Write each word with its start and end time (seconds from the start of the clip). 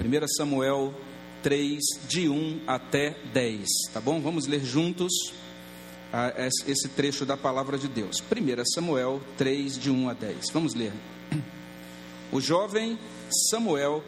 1 0.00 0.28
Samuel 0.36 0.94
3, 1.42 1.80
de 2.08 2.28
1 2.28 2.62
até 2.66 3.16
10, 3.32 3.66
tá 3.92 4.00
bom? 4.00 4.20
Vamos 4.20 4.46
ler 4.46 4.64
juntos 4.64 5.12
esse 6.66 6.88
trecho 6.88 7.26
da 7.26 7.36
palavra 7.36 7.76
de 7.78 7.88
Deus. 7.88 8.20
1 8.20 8.64
Samuel 8.74 9.20
3, 9.36 9.78
de 9.78 9.90
1 9.90 10.08
a 10.08 10.14
10. 10.14 10.50
Vamos 10.50 10.74
ler. 10.74 10.92
O 12.32 12.40
jovem 12.40 12.98
Samuel 13.50 14.02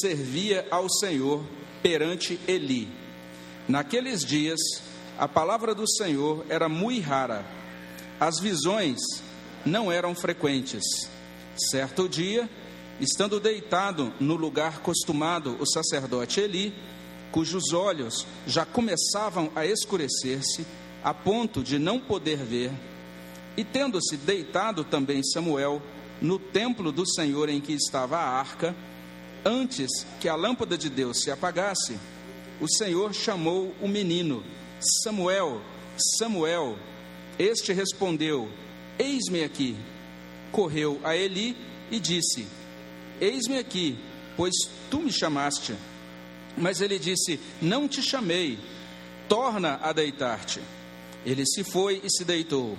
servia 0.00 0.66
ao 0.70 0.88
Senhor 0.88 1.44
perante 1.82 2.38
Eli. 2.46 2.88
Naqueles 3.68 4.24
dias, 4.24 4.60
a 5.18 5.26
palavra 5.26 5.74
do 5.74 5.88
Senhor 5.88 6.44
era 6.48 6.68
muito 6.68 7.04
rara, 7.04 7.44
as 8.20 8.38
visões 8.38 8.98
não 9.64 9.90
eram 9.90 10.14
frequentes. 10.14 10.84
Certo 11.70 12.08
dia, 12.08 12.48
estando 13.00 13.38
deitado 13.38 14.12
no 14.18 14.34
lugar 14.34 14.80
costumado 14.80 15.56
o 15.60 15.66
sacerdote 15.66 16.40
Eli, 16.40 16.72
cujos 17.30 17.72
olhos 17.72 18.26
já 18.46 18.64
começavam 18.64 19.50
a 19.54 19.66
escurecer-se, 19.66 20.66
a 21.04 21.12
ponto 21.12 21.62
de 21.62 21.78
não 21.78 22.00
poder 22.00 22.38
ver, 22.38 22.72
e 23.56 23.64
tendo-se 23.64 24.16
deitado 24.16 24.84
também 24.84 25.22
Samuel 25.22 25.80
no 26.20 26.38
templo 26.38 26.90
do 26.90 27.06
Senhor 27.06 27.48
em 27.48 27.60
que 27.60 27.72
estava 27.72 28.16
a 28.16 28.38
arca, 28.38 28.74
antes 29.44 30.06
que 30.20 30.28
a 30.28 30.34
lâmpada 30.34 30.76
de 30.76 30.88
Deus 30.88 31.20
se 31.20 31.30
apagasse, 31.30 31.98
o 32.60 32.68
Senhor 32.68 33.14
chamou 33.14 33.74
o 33.80 33.86
menino, 33.86 34.42
Samuel, 35.02 35.60
Samuel. 36.18 36.78
Este 37.38 37.72
respondeu: 37.72 38.48
Eis-me 38.98 39.44
aqui. 39.44 39.76
Correu 40.52 40.98
a 41.04 41.14
Eli 41.14 41.56
e 41.90 42.00
disse: 42.00 42.46
Eis-me 43.20 43.58
aqui, 43.58 43.98
pois 44.36 44.54
tu 44.90 45.00
me 45.00 45.12
chamaste. 45.12 45.74
Mas 46.56 46.80
ele 46.80 46.98
disse: 46.98 47.40
Não 47.60 47.88
te 47.88 48.02
chamei, 48.02 48.58
torna 49.28 49.78
a 49.82 49.92
deitar-te. 49.92 50.60
Ele 51.24 51.44
se 51.46 51.64
foi 51.64 52.00
e 52.04 52.10
se 52.10 52.24
deitou. 52.24 52.78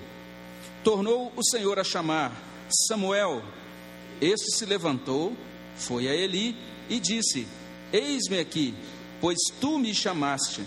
Tornou 0.83 1.31
o 1.35 1.43
Senhor 1.43 1.79
a 1.79 1.83
chamar: 1.83 2.31
Samuel. 2.87 3.43
Este 4.19 4.51
se 4.55 4.65
levantou, 4.65 5.35
foi 5.75 6.07
a 6.07 6.15
Eli 6.15 6.55
e 6.89 6.99
disse: 6.99 7.47
Eis-me 7.91 8.39
aqui, 8.39 8.73
pois 9.21 9.37
tu 9.59 9.77
me 9.77 9.93
chamaste. 9.93 10.63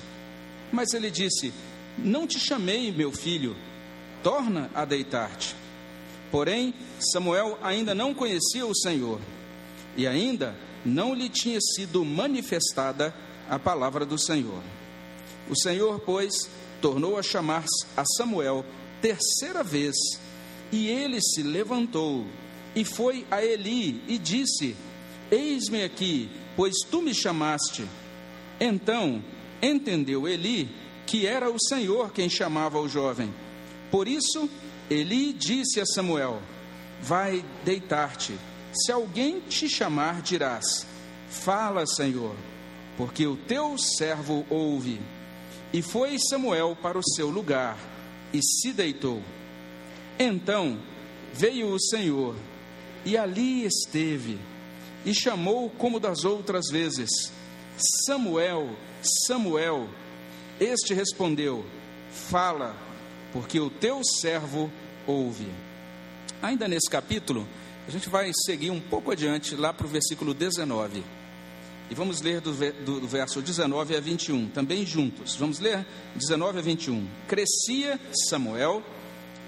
Mas 0.73 0.93
ele 0.95 1.11
disse: 1.11 1.53
Não 1.99 2.27
te 2.27 2.39
chamei, 2.39 2.93
meu 2.93 3.11
filho, 3.11 3.57
torna 4.23 4.71
a 4.75 4.85
deitar-te. 4.85 5.57
Porém, 6.31 6.73
Samuel 7.13 7.59
ainda 7.61 7.93
não 7.93 8.15
conhecia 8.15 8.65
o 8.65 8.75
Senhor 8.75 9.21
e 10.01 10.07
ainda 10.07 10.57
não 10.83 11.13
lhe 11.13 11.29
tinha 11.29 11.61
sido 11.61 12.03
manifestada 12.07 13.15
a 13.51 13.59
palavra 13.59 14.07
do 14.07 14.19
Senhor. 14.19 14.63
O 15.47 15.55
Senhor, 15.55 16.01
pois, 16.01 16.33
tornou 16.81 17.19
a 17.19 17.23
chamar 17.23 17.67
a 17.95 18.03
Samuel 18.17 18.65
terceira 19.03 19.63
vez, 19.63 19.95
e 20.73 20.89
ele 20.89 21.21
se 21.21 21.43
levantou 21.43 22.25
e 22.75 22.83
foi 22.83 23.27
a 23.31 23.45
Eli 23.45 24.03
e 24.09 24.17
disse: 24.17 24.75
Eis-me 25.31 25.85
aqui, 25.85 26.31
pois 26.57 26.77
tu 26.91 27.03
me 27.03 27.13
chamaste. 27.13 27.85
Então 28.59 29.23
entendeu 29.61 30.27
Eli 30.27 30.67
que 31.05 31.27
era 31.27 31.51
o 31.51 31.61
Senhor 31.61 32.11
quem 32.11 32.31
chamava 32.31 32.81
o 32.81 32.89
jovem. 32.89 33.31
Por 33.91 34.09
isso, 34.09 34.49
Eli 34.89 35.35
disse 35.35 35.79
a 35.79 35.85
Samuel: 35.85 36.41
Vai 37.03 37.45
deitar-te 37.67 38.33
se 38.73 38.93
alguém 38.93 39.41
te 39.41 39.69
chamar, 39.69 40.23
dirás: 40.23 40.87
Fala, 41.29 41.87
Senhor, 41.87 42.35
porque 42.97 43.27
o 43.27 43.37
teu 43.37 43.77
servo 43.79 44.47
ouve. 44.49 45.01
E 45.73 45.83
foi 45.83 46.19
Samuel 46.19 46.77
para 46.81 46.99
o 46.99 47.03
seu 47.15 47.31
lugar 47.31 47.79
e 48.33 48.43
se 48.43 48.73
deitou. 48.73 49.23
Então 50.19 50.79
veio 51.33 51.69
o 51.69 51.81
Senhor 51.81 52.37
e 53.05 53.17
ali 53.17 53.65
esteve 53.65 54.39
e 55.05 55.15
chamou 55.15 55.71
como 55.71 55.99
das 55.99 56.25
outras 56.25 56.67
vezes: 56.71 57.33
Samuel, 58.07 58.71
Samuel. 59.27 59.89
Este 60.59 60.93
respondeu: 60.93 61.65
Fala, 62.13 62.77
porque 63.33 63.59
o 63.59 63.71
teu 63.71 64.03
servo 64.05 64.71
ouve. 65.07 65.49
Ainda 66.43 66.69
nesse 66.69 66.89
capítulo, 66.89 67.47
a 67.87 67.91
gente 67.91 68.09
vai 68.09 68.31
seguir 68.45 68.71
um 68.71 68.81
pouco 68.81 69.11
adiante, 69.11 69.57
lá 69.57 69.73
para 69.73 69.87
o 69.87 69.91
versículo 69.91 70.35
19. 70.35 71.03
E 71.91 71.95
vamos 71.95 72.21
ler 72.21 72.41
do, 72.41 72.53
do, 72.53 73.01
do, 73.01 73.09
verso 73.09 73.43
19 73.43 73.97
a 73.97 74.01
21, 74.01 74.49
também 74.51 74.87
juntos. 74.87 75.35
Vamos 75.35 75.59
ler 75.59 75.85
19 76.15 76.59
a 76.59 76.63
21. 76.63 77.07
Crescia 77.27 77.99
Samuel, 78.29 78.83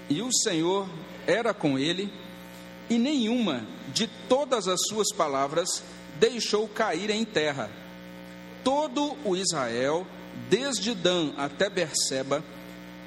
e 0.09 0.21
o 0.21 0.29
Senhor 0.33 0.89
era 1.25 1.53
com 1.53 1.79
ele, 1.79 2.11
e 2.89 2.97
nenhuma 2.97 3.65
de 3.93 4.07
todas 4.27 4.67
as 4.67 4.81
suas 4.87 5.07
palavras 5.15 5.81
deixou 6.19 6.67
cair 6.67 7.09
em 7.09 7.23
terra. 7.23 7.71
Todo 8.61 9.15
o 9.23 9.37
Israel, 9.37 10.05
desde 10.49 10.93
Dan 10.93 11.31
até 11.37 11.69
Berseba, 11.69 12.43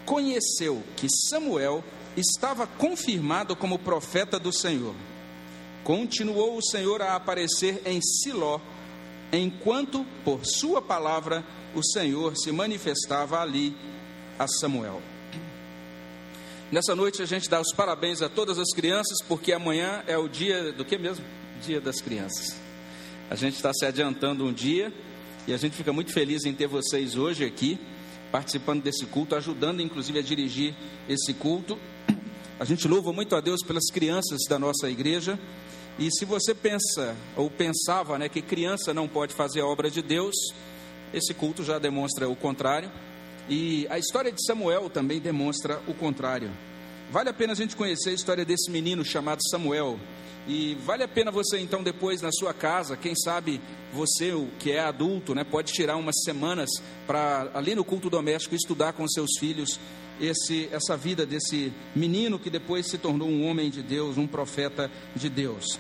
conheceu 0.07 0.83
que 0.97 1.09
Samuel 1.11 1.85
estava 2.17 2.67
confirmado 2.67 3.55
como 3.55 3.79
profeta 3.79 4.39
do 4.39 4.53
Senhor. 4.53 4.95
Continuou 5.87 6.59
o 6.59 6.63
Senhor 6.65 7.01
a 7.01 7.15
aparecer 7.15 7.81
em 7.87 8.01
Siló, 8.03 8.59
enquanto, 9.33 10.05
por 10.25 10.45
sua 10.45 10.83
palavra, 10.83 11.45
o 11.77 11.83
Senhor 11.93 12.37
se 12.37 12.51
manifestava 12.51 13.41
ali 13.41 13.73
a 14.37 14.49
Samuel. 14.49 15.01
Nessa 16.73 16.97
noite 16.97 17.23
a 17.23 17.25
gente 17.25 17.49
dá 17.49 17.61
os 17.61 17.73
parabéns 17.73 18.21
a 18.21 18.29
todas 18.29 18.59
as 18.59 18.75
crianças, 18.75 19.19
porque 19.29 19.53
amanhã 19.53 20.03
é 20.09 20.19
o 20.19 20.29
dia 20.29 20.73
do 20.73 20.85
que 20.85 20.99
mesmo? 20.99 21.25
Dia 21.65 21.81
das 21.81 22.01
crianças. 22.01 22.61
A 23.31 23.37
gente 23.37 23.55
está 23.55 23.73
se 23.73 23.87
adiantando 23.87 24.45
um 24.45 24.53
dia 24.53 24.93
e 25.47 25.55
a 25.55 25.57
gente 25.57 25.77
fica 25.77 25.93
muito 25.93 26.13
feliz 26.13 26.45
em 26.45 26.53
ter 26.53 26.67
vocês 26.67 27.15
hoje 27.15 27.45
aqui, 27.45 27.79
participando 28.33 28.83
desse 28.83 29.07
culto, 29.07 29.37
ajudando 29.37 29.81
inclusive 29.81 30.19
a 30.19 30.23
dirigir 30.23 30.75
esse 31.09 31.33
culto. 31.33 31.79
A 32.59 32.65
gente 32.65 32.89
louva 32.89 33.13
muito 33.13 33.37
a 33.37 33.41
Deus 33.41 33.63
pelas 33.63 33.85
crianças 33.93 34.39
da 34.49 34.59
nossa 34.59 34.89
igreja 34.89 35.39
e 35.99 36.11
se 36.11 36.25
você 36.25 36.55
pensa 36.55 37.15
ou 37.37 37.51
pensava 37.51 38.19
né, 38.19 38.31
que 38.31 38.41
criança 38.41 38.95
não 38.95 39.07
pode 39.07 39.35
fazer 39.35 39.61
a 39.61 39.67
obra 39.67 39.91
de 39.91 40.01
Deus, 40.01 40.35
esse 41.13 41.35
culto 41.35 41.63
já 41.63 41.79
demonstra 41.79 42.27
o 42.27 42.35
contrário. 42.35 42.91
E 43.47 43.87
a 43.91 43.99
história 43.99 44.33
de 44.33 44.43
Samuel 44.45 44.89
também 44.89 45.21
demonstra 45.21 45.83
o 45.87 45.93
contrário. 45.93 46.51
Vale 47.11 47.29
a 47.29 47.35
pena 47.35 47.53
a 47.53 47.57
gente 47.57 47.77
conhecer 47.77 48.11
a 48.11 48.15
história 48.15 48.45
desse 48.45 48.71
menino 48.71 49.05
chamado 49.05 49.41
Samuel. 49.51 50.01
E 50.49 50.77
vale 50.77 51.03
a 51.03 51.09
pena 51.09 51.31
você 51.31 51.59
então 51.59 51.83
depois 51.83 52.23
na 52.23 52.33
sua 52.33 52.55
casa, 52.55 52.97
quem 52.97 53.15
sabe 53.15 53.61
você 53.93 54.33
que 54.59 54.73
é 54.73 54.81
adulto, 54.81 55.35
né, 55.35 55.45
pode 55.45 55.75
tirar 55.75 55.97
umas 55.97 56.23
semanas 56.25 56.71
para 57.07 57.51
ali 57.53 57.75
no 57.75 57.85
culto 57.85 58.09
doméstico 58.09 58.55
estudar 58.55 58.95
com 58.95 59.07
seus 59.07 59.39
filhos 59.39 59.79
esse, 60.21 60.69
essa 60.73 60.97
vida 60.97 61.27
desse 61.27 61.73
menino 61.95 62.39
que 62.39 62.51
depois 62.51 62.87
se 62.87 62.99
tornou 62.99 63.29
um 63.29 63.47
homem 63.47 63.71
de 63.71 63.83
Deus, 63.83 64.17
um 64.17 64.27
profeta 64.27 64.91
de 65.15 65.29
Deus. 65.29 65.79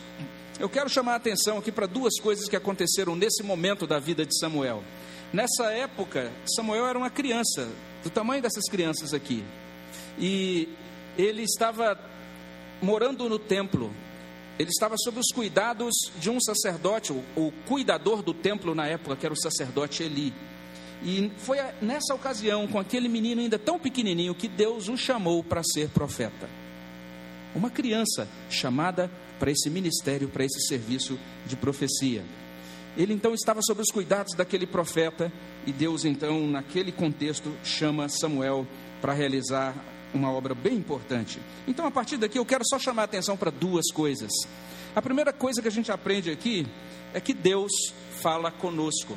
Eu 0.59 0.69
quero 0.69 0.89
chamar 0.89 1.13
a 1.13 1.17
atenção 1.17 1.59
aqui 1.59 1.71
para 1.71 1.87
duas 1.87 2.19
coisas 2.19 2.49
que 2.49 2.57
aconteceram 2.57 3.15
nesse 3.15 3.43
momento 3.43 3.87
da 3.87 3.99
vida 3.99 4.25
de 4.25 4.39
Samuel. 4.39 4.83
Nessa 5.33 5.73
época, 5.73 6.33
Samuel 6.55 6.87
era 6.87 6.99
uma 6.99 7.11
criança, 7.11 7.69
do 8.03 8.11
tamanho 8.11 8.41
dessas 8.41 8.65
crianças 8.71 9.13
aqui, 9.13 9.45
e 10.19 10.69
ele 11.19 11.43
estava 11.43 11.99
morando 12.81 13.29
no 13.29 13.39
templo, 13.39 13.93
ele 14.59 14.71
estava 14.71 14.95
sob 14.99 15.19
os 15.19 15.27
cuidados 15.35 15.93
de 16.19 16.31
um 16.31 16.41
sacerdote, 16.41 17.13
o, 17.13 17.23
o 17.37 17.53
cuidador 17.67 18.23
do 18.23 18.33
templo 18.33 18.75
na 18.75 18.87
época, 18.87 19.17
que 19.17 19.27
era 19.27 19.35
o 19.35 19.41
sacerdote 19.41 20.03
Eli. 20.03 20.33
E 21.03 21.31
foi 21.39 21.59
nessa 21.81 22.15
ocasião, 22.15 22.67
com 22.67 22.79
aquele 22.79 23.09
menino 23.09 23.41
ainda 23.41 23.59
tão 23.59 23.79
pequenininho, 23.79 24.35
que 24.35 24.49
Deus 24.49 24.89
o 24.89 24.97
chamou 24.97 25.45
para 25.45 25.63
ser 25.63 25.89
profeta. 25.91 26.49
Uma 27.55 27.71
criança 27.71 28.29
chamada 28.51 29.11
para 29.39 29.51
esse 29.51 29.69
ministério, 29.71 30.29
para 30.29 30.45
esse 30.45 30.67
serviço 30.67 31.19
de 31.47 31.57
profecia. 31.57 32.25
Ele 32.97 33.13
então 33.13 33.35
estava 33.35 33.61
sob 33.63 33.83
os 33.83 33.91
cuidados 33.91 34.35
daquele 34.35 34.67
profeta, 34.67 35.31
e 35.67 35.73
Deus 35.73 36.05
então, 36.05 36.47
naquele 36.47 36.91
contexto, 36.91 37.53
chama 37.63 38.09
Samuel 38.09 38.67
para 39.01 39.13
realizar 39.13 39.75
uma 40.15 40.31
obra 40.33 40.55
bem 40.55 40.75
importante. 40.75 41.39
Então, 41.69 41.87
a 41.87 41.91
partir 41.91 42.17
daqui, 42.17 42.39
eu 42.39 42.47
quero 42.47 42.65
só 42.67 42.79
chamar 42.79 43.03
a 43.03 43.05
atenção 43.05 43.37
para 43.37 43.51
duas 43.51 43.93
coisas. 43.93 44.31
A 44.95 45.03
primeira 45.03 45.33
coisa 45.33 45.61
que 45.61 45.69
a 45.69 45.71
gente 45.71 45.93
aprende 45.93 46.31
aqui 46.31 46.67
é 47.13 47.21
que 47.21 47.35
Deus 47.35 47.71
fala 48.23 48.51
conosco. 48.51 49.17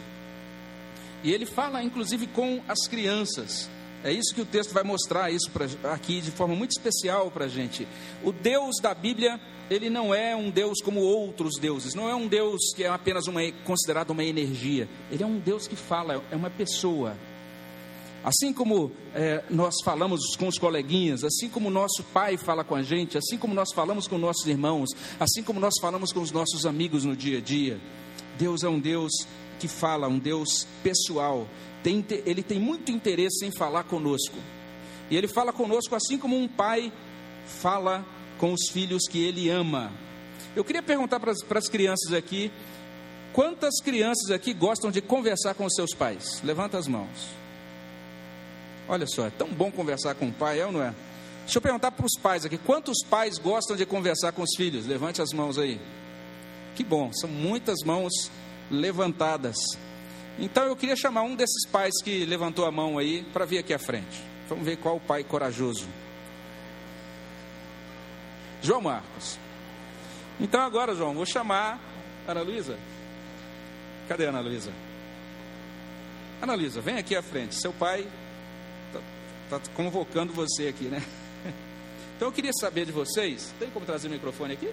E 1.24 1.32
ele 1.32 1.46
fala 1.46 1.84
inclusive 1.84 2.28
com 2.28 2.62
as 2.68 2.88
crianças. 2.88 3.70
É 4.04 4.12
isso 4.14 4.34
que 4.34 4.42
o 4.42 4.46
texto 4.46 4.74
vai 4.74 4.84
mostrar 4.84 5.30
isso 5.30 5.52
pra, 5.52 5.66
aqui 5.92 6.22
de 6.22 6.32
forma 6.32 6.56
muito 6.56 6.72
especial 6.72 7.30
para 7.30 7.46
a 7.46 7.48
gente. 7.50 7.86
O 8.24 8.32
Deus 8.32 8.78
da 8.82 8.94
Bíblia, 8.94 9.40
ele 9.70 9.90
não 9.90 10.16
é 10.16 10.34
um 10.36 10.50
Deus 10.50 10.82
como 10.82 11.02
outros 11.02 11.60
deuses. 11.60 11.94
Não 11.94 12.10
é 12.10 12.16
um 12.16 12.28
Deus 12.28 12.74
que 12.74 12.86
é 12.86 12.88
apenas 12.88 13.28
uma, 13.28 13.42
considerado 13.66 14.12
uma 14.12 14.24
energia. 14.24 14.88
Ele 15.12 15.22
é 15.22 15.26
um 15.26 15.38
Deus 15.38 15.68
que 15.68 15.76
fala, 15.76 16.24
é 16.32 16.36
uma 16.36 16.50
pessoa. 16.50 17.18
Assim 18.24 18.54
como 18.54 18.92
é, 19.14 19.44
nós 19.50 19.76
falamos 19.84 20.36
com 20.38 20.48
os 20.48 20.58
coleguinhas, 20.58 21.24
assim 21.24 21.50
como 21.50 21.70
nosso 21.70 22.04
pai 22.14 22.38
fala 22.38 22.64
com 22.64 22.76
a 22.76 22.82
gente, 22.82 23.18
assim 23.18 23.38
como 23.38 23.54
nós 23.54 23.74
falamos 23.74 24.08
com 24.08 24.18
nossos 24.18 24.46
irmãos, 24.46 24.90
assim 25.20 25.42
como 25.42 25.60
nós 25.60 25.74
falamos 25.80 26.12
com 26.12 26.22
os 26.22 26.32
nossos 26.32 26.66
amigos 26.66 27.06
no 27.06 27.16
dia 27.16 27.38
a 27.38 27.42
dia, 27.42 27.80
Deus 28.38 28.64
é 28.64 28.70
um 28.70 28.80
Deus 28.80 29.12
que 29.60 29.68
fala, 29.68 30.08
um 30.08 30.18
Deus 30.18 30.66
pessoal, 30.82 31.48
tem, 31.84 32.04
ele 32.26 32.42
tem 32.42 32.60
muito 32.60 32.92
interesse 32.92 33.46
em 33.46 33.52
falar 33.52 33.84
conosco. 33.84 34.38
E 35.10 35.18
ele 35.18 35.28
fala 35.28 35.52
conosco 35.52 35.96
assim 35.96 36.18
como 36.18 36.38
um 36.38 36.48
pai 36.48 36.92
fala 37.46 38.06
com 38.38 38.54
os 38.54 38.70
filhos 38.72 39.04
que 39.10 39.24
ele 39.24 39.50
ama. 39.50 39.92
Eu 40.56 40.64
queria 40.64 40.82
perguntar 40.82 41.20
para 41.20 41.60
as 41.60 41.68
crianças 41.68 42.14
aqui: 42.14 42.52
quantas 43.34 43.82
crianças 43.82 44.32
aqui 44.32 44.54
gostam 44.54 44.92
de 44.92 45.02
conversar 45.02 45.54
com 45.54 45.66
os 45.66 45.74
seus 45.74 45.94
pais? 45.94 46.42
Levanta 46.44 46.78
as 46.78 46.88
mãos. 46.88 47.30
Olha 48.88 49.06
só, 49.06 49.28
é 49.28 49.30
tão 49.30 49.48
bom 49.50 49.72
conversar 49.72 50.16
com 50.16 50.28
o 50.28 50.34
pai, 50.34 50.60
é 50.60 50.66
ou 50.66 50.72
não 50.72 50.82
é? 50.82 50.94
Deixa 51.44 51.58
eu 51.58 51.62
perguntar 51.62 51.92
para 51.92 52.06
os 52.06 52.20
pais 52.22 52.46
aqui: 52.46 52.58
quantos 52.58 53.04
pais 53.10 53.38
gostam 53.38 53.76
de 53.76 53.86
conversar 53.86 54.32
com 54.32 54.42
os 54.42 54.56
filhos? 54.56 54.86
Levante 54.86 55.22
as 55.22 55.32
mãos 55.32 55.58
aí. 55.58 55.80
Que 56.76 56.84
bom, 56.84 57.12
são 57.14 57.30
muitas 57.30 57.80
mãos 57.86 58.12
levantadas. 58.70 59.58
Então 60.38 60.64
eu 60.64 60.76
queria 60.76 60.96
chamar 60.96 61.24
um 61.24 61.36
desses 61.36 61.66
pais 61.70 61.94
que 62.04 62.26
levantou 62.26 62.66
a 62.66 62.72
mão 62.72 62.98
aí 62.98 63.24
para 63.34 63.46
vir 63.46 63.58
aqui 63.58 63.74
à 63.74 63.80
frente. 63.80 64.24
Vamos 64.48 64.66
ver 64.66 64.78
qual 64.78 64.96
o 64.96 65.00
pai 65.00 65.24
corajoso. 65.24 65.88
João 68.62 68.82
Marcos. 68.82 69.38
Então 70.40 70.62
agora, 70.62 70.96
João, 70.96 71.14
vou 71.14 71.26
chamar 71.26 71.80
Ana 72.28 72.42
Luísa. 72.42 72.78
Cadê 74.08 74.26
Ana 74.26 74.40
Luísa? 74.40 74.72
Ana 76.42 76.56
Luísa, 76.56 76.80
vem 76.82 76.98
aqui 76.98 77.16
à 77.16 77.22
frente. 77.22 77.56
Seu 77.56 77.74
pai 77.74 78.08
está 78.88 79.60
tá 79.60 79.72
convocando 79.76 80.34
você 80.34 80.68
aqui, 80.68 80.86
né? 80.86 81.04
Então 82.16 82.28
eu 82.28 82.34
queria 82.34 82.52
saber 82.52 82.86
de 82.86 82.92
vocês. 82.92 83.54
Tem 83.58 83.70
como 83.70 83.86
trazer 83.86 84.10
o 84.10 84.12
microfone 84.12 84.52
aqui? 84.52 84.70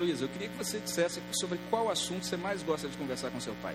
Luísa, 0.00 0.24
eu 0.24 0.28
queria 0.30 0.48
que 0.48 0.56
você 0.56 0.78
dissesse 0.78 1.20
sobre 1.38 1.60
qual 1.68 1.90
assunto 1.90 2.24
você 2.24 2.36
mais 2.36 2.62
gosta 2.62 2.88
de 2.88 2.96
conversar 2.96 3.30
com 3.30 3.38
seu 3.38 3.54
pai. 3.62 3.74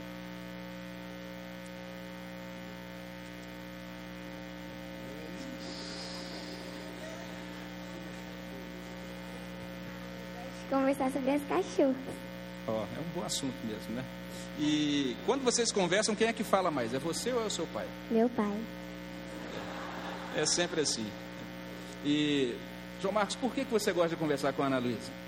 Conversar 10.68 11.12
sobre 11.12 11.30
as 11.30 11.44
cachorras. 11.44 11.96
Ó, 12.68 12.72
oh, 12.72 12.82
é 12.82 13.00
um 13.00 13.20
bom 13.20 13.24
assunto 13.24 13.54
mesmo, 13.64 13.94
né? 13.94 14.04
E 14.60 15.16
quando 15.28 15.44
vocês 15.44 15.72
conversam, 15.72 16.16
quem 16.16 16.28
é 16.28 16.34
que 16.34 16.44
fala 16.44 16.72
mais? 16.72 16.92
É 16.92 16.98
você 16.98 17.32
ou 17.32 17.44
é 17.44 17.46
o 17.46 17.52
seu 17.52 17.68
pai? 17.68 17.86
Meu 18.10 18.28
pai. 18.30 18.58
É 20.36 20.44
sempre 20.48 20.82
assim. 20.82 21.06
E, 22.04 22.56
João 23.00 23.14
Marcos, 23.14 23.36
por 23.36 23.54
que, 23.54 23.64
que 23.64 23.72
você 23.72 23.92
gosta 23.92 24.10
de 24.10 24.16
conversar 24.16 24.54
com 24.54 24.64
a 24.64 24.66
Ana 24.66 24.80
Luísa? 24.80 25.25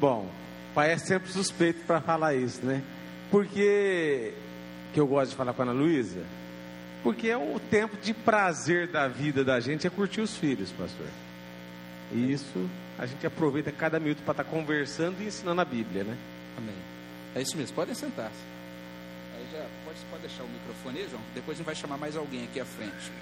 Bom, 0.00 0.26
pai 0.74 0.92
é 0.92 0.98
sempre 0.98 1.30
suspeito 1.30 1.84
para 1.84 2.00
falar 2.00 2.34
isso, 2.34 2.64
né? 2.64 2.82
Porque 3.30 4.32
que 4.94 4.98
eu 4.98 5.06
gosto 5.06 5.30
de 5.30 5.36
falar 5.36 5.52
com 5.52 5.60
a 5.60 5.64
Ana 5.66 5.74
Luísa? 5.74 6.24
Porque 7.02 7.28
é 7.28 7.36
o 7.36 7.60
tempo 7.70 7.98
de 7.98 8.14
prazer 8.14 8.88
da 8.88 9.06
vida 9.06 9.44
da 9.44 9.60
gente 9.60 9.86
é 9.86 9.90
curtir 9.90 10.22
os 10.22 10.34
filhos, 10.34 10.70
pastor. 10.72 11.06
E 12.12 12.32
isso 12.32 12.68
a 12.98 13.04
gente 13.04 13.26
aproveita 13.26 13.70
cada 13.70 14.00
minuto 14.00 14.22
para 14.24 14.32
estar 14.32 14.44
tá 14.44 14.50
conversando 14.50 15.22
e 15.22 15.26
ensinando 15.26 15.60
a 15.60 15.64
Bíblia, 15.66 16.02
né? 16.02 16.16
Amém. 16.56 16.74
É 17.34 17.42
isso 17.42 17.56
mesmo, 17.56 17.76
podem 17.76 17.94
sentar-se. 17.94 18.40
Aí 19.36 19.46
já 19.52 19.66
pode, 19.84 19.98
pode 20.10 20.22
deixar 20.22 20.44
o 20.44 20.48
microfone 20.48 20.98
aí, 20.98 21.08
João. 21.10 21.22
Depois 21.34 21.56
a 21.56 21.58
gente 21.58 21.66
vai 21.66 21.74
chamar 21.74 21.98
mais 21.98 22.16
alguém 22.16 22.44
aqui 22.44 22.58
à 22.58 22.64
frente. 22.64 23.12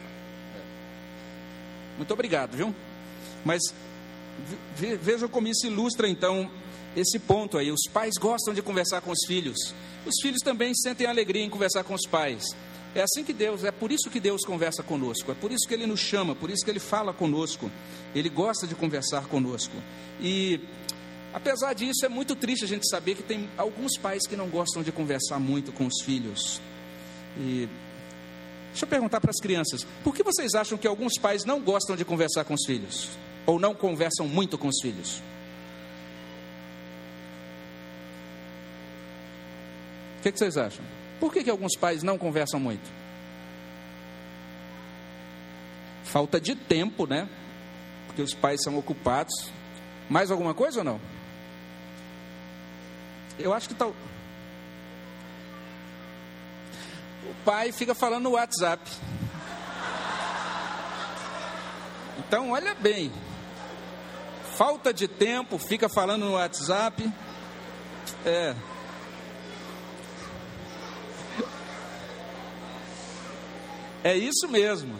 É. 0.56 0.60
Muito 1.96 2.12
obrigado, 2.12 2.56
viu? 2.56 2.74
Mas 3.44 3.60
vejam 5.02 5.28
como 5.28 5.48
isso 5.48 5.66
ilustra 5.66 6.08
então 6.08 6.50
esse 6.96 7.18
ponto 7.18 7.58
aí. 7.58 7.70
Os 7.70 7.82
pais 7.92 8.14
gostam 8.18 8.54
de 8.54 8.62
conversar 8.62 9.00
com 9.00 9.10
os 9.10 9.26
filhos. 9.26 9.74
Os 10.06 10.14
filhos 10.22 10.40
também 10.42 10.74
sentem 10.74 11.06
alegria 11.06 11.44
em 11.44 11.50
conversar 11.50 11.84
com 11.84 11.94
os 11.94 12.06
pais. 12.06 12.44
É 12.94 13.02
assim 13.02 13.22
que 13.22 13.32
Deus, 13.32 13.64
é 13.64 13.70
por 13.70 13.92
isso 13.92 14.10
que 14.10 14.18
Deus 14.18 14.44
conversa 14.44 14.82
conosco, 14.82 15.30
é 15.30 15.34
por 15.34 15.52
isso 15.52 15.68
que 15.68 15.74
Ele 15.74 15.86
nos 15.86 16.00
chama, 16.00 16.34
por 16.34 16.50
isso 16.50 16.64
que 16.64 16.70
Ele 16.70 16.80
fala 16.80 17.12
conosco. 17.12 17.70
Ele 18.14 18.28
gosta 18.28 18.66
de 18.66 18.74
conversar 18.74 19.26
conosco. 19.26 19.74
E 20.20 20.60
apesar 21.32 21.74
disso, 21.74 22.04
é 22.04 22.08
muito 22.08 22.34
triste 22.34 22.64
a 22.64 22.68
gente 22.68 22.88
saber 22.88 23.14
que 23.14 23.22
tem 23.22 23.48
alguns 23.56 23.98
pais 23.98 24.26
que 24.26 24.36
não 24.36 24.48
gostam 24.48 24.82
de 24.82 24.90
conversar 24.90 25.38
muito 25.38 25.70
com 25.70 25.86
os 25.86 26.02
filhos. 26.02 26.60
E 27.38 27.68
deixa 28.70 28.84
eu 28.84 28.88
perguntar 28.88 29.20
para 29.20 29.30
as 29.30 29.40
crianças: 29.40 29.86
por 30.02 30.14
que 30.14 30.22
vocês 30.22 30.54
acham 30.54 30.78
que 30.78 30.86
alguns 30.86 31.18
pais 31.18 31.44
não 31.44 31.60
gostam 31.60 31.94
de 31.94 32.04
conversar 32.04 32.44
com 32.44 32.54
os 32.54 32.64
filhos? 32.64 33.10
Ou 33.46 33.58
não 33.58 33.74
conversam 33.74 34.26
muito 34.26 34.56
com 34.56 34.68
os 34.68 34.80
filhos? 34.80 35.22
Que, 40.28 40.32
que, 40.32 40.38
vocês 40.38 40.56
acham? 40.56 40.84
Por 41.18 41.32
que, 41.32 41.42
que 41.42 41.50
alguns 41.50 41.76
pais 41.76 42.02
não 42.02 42.18
conversam 42.18 42.60
muito? 42.60 42.88
Falta 46.04 46.40
de 46.40 46.54
tempo, 46.54 47.06
né? 47.06 47.28
Porque 48.06 48.22
os 48.22 48.34
pais 48.34 48.62
são 48.62 48.78
ocupados. 48.78 49.50
Mais 50.08 50.30
alguma 50.30 50.54
coisa 50.54 50.78
ou 50.80 50.84
não? 50.84 51.00
Eu 53.38 53.52
acho 53.52 53.68
que 53.68 53.74
tal. 53.74 53.90
O 57.24 57.34
pai 57.44 57.72
fica 57.72 57.94
falando 57.94 58.24
no 58.24 58.30
WhatsApp. 58.30 58.90
Então, 62.18 62.50
olha 62.50 62.74
bem. 62.74 63.12
Falta 64.56 64.92
de 64.92 65.06
tempo, 65.06 65.58
fica 65.58 65.88
falando 65.88 66.24
no 66.24 66.32
WhatsApp. 66.32 67.08
É. 68.24 68.54
É 74.04 74.16
isso 74.16 74.48
mesmo. 74.48 74.94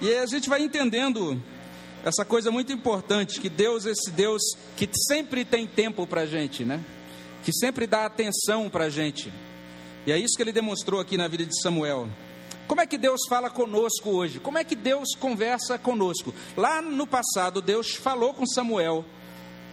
E 0.00 0.14
a 0.14 0.26
gente 0.26 0.48
vai 0.48 0.62
entendendo 0.62 1.40
essa 2.04 2.24
coisa 2.24 2.50
muito 2.50 2.72
importante, 2.72 3.40
que 3.40 3.48
Deus, 3.48 3.84
esse 3.84 4.10
Deus 4.10 4.42
que 4.76 4.88
sempre 5.08 5.44
tem 5.44 5.66
tempo 5.66 6.06
para 6.06 6.22
a 6.22 6.26
gente, 6.26 6.64
né? 6.64 6.82
Que 7.44 7.52
sempre 7.52 7.86
dá 7.86 8.06
atenção 8.06 8.70
para 8.70 8.88
gente. 8.88 9.32
E 10.06 10.12
é 10.12 10.18
isso 10.18 10.34
que 10.36 10.42
ele 10.42 10.52
demonstrou 10.52 11.00
aqui 11.00 11.16
na 11.16 11.28
vida 11.28 11.44
de 11.44 11.60
Samuel. 11.60 12.08
Como 12.66 12.80
é 12.80 12.86
que 12.86 12.96
Deus 12.96 13.20
fala 13.28 13.50
conosco 13.50 14.10
hoje? 14.10 14.40
Como 14.40 14.56
é 14.56 14.64
que 14.64 14.74
Deus 14.74 15.14
conversa 15.18 15.76
conosco? 15.78 16.32
Lá 16.56 16.80
no 16.80 17.06
passado, 17.06 17.60
Deus 17.60 17.94
falou 17.94 18.32
com 18.32 18.46
Samuel. 18.46 19.04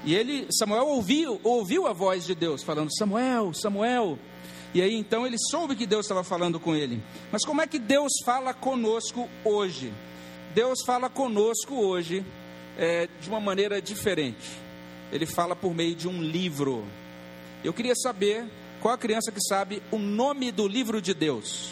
E 0.04 0.14
ele, 0.14 0.48
Samuel 0.52 0.88
ouviu, 0.88 1.40
ouviu 1.44 1.88
a 1.88 1.94
voz 1.94 2.26
de 2.26 2.36
Deus 2.36 2.64
falando: 2.64 2.90
Samuel, 2.98 3.54
Samuel. 3.54 4.20
E 4.74 4.82
aí 4.82 4.96
então 4.96 5.26
ele 5.26 5.38
soube 5.50 5.76
que 5.76 5.86
Deus 5.86 6.06
estava 6.06 6.24
falando 6.24 6.60
com 6.60 6.76
ele. 6.76 7.02
Mas 7.32 7.46
como 7.46 7.62
é 7.62 7.68
que 7.68 7.80
Deus 7.80 8.12
fala 8.26 8.54
conosco 8.54 9.30
hoje? 9.44 9.94
Deus 10.54 10.80
fala 10.86 11.10
conosco 11.10 11.76
hoje 11.76 12.26
é, 12.78 13.08
de 13.22 13.30
uma 13.30 13.40
maneira 13.40 13.82
diferente. 13.82 14.60
Ele 15.12 15.26
fala 15.26 15.56
por 15.56 15.74
meio 15.74 15.96
de 15.96 16.08
um 16.08 16.22
livro. 16.22 16.86
Eu 17.64 17.74
queria 17.74 17.96
saber 17.96 18.46
qual 18.82 18.94
a 18.94 18.98
criança 18.98 19.32
que 19.32 19.42
sabe 19.42 19.82
o 19.92 19.98
nome 19.98 20.52
do 20.52 20.68
livro 20.68 21.02
de 21.02 21.14
Deus? 21.14 21.72